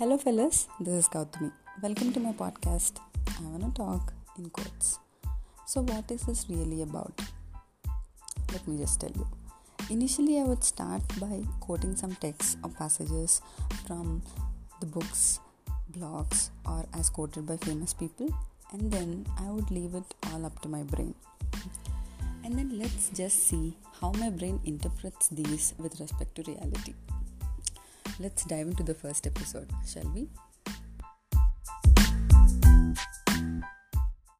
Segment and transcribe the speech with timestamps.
[0.00, 1.50] Hello, fellas, this is Gautami.
[1.82, 3.00] Welcome to my podcast.
[3.38, 4.98] I want to talk in quotes.
[5.66, 7.20] So, what is this really about?
[8.50, 9.28] Let me just tell you.
[9.90, 13.42] Initially, I would start by quoting some texts or passages
[13.86, 14.22] from
[14.80, 15.38] the books,
[15.92, 18.34] blogs, or as quoted by famous people,
[18.72, 21.14] and then I would leave it all up to my brain.
[22.42, 26.94] And then let's just see how my brain interprets these with respect to reality.
[28.20, 30.28] Let's dive into the first episode, shall we?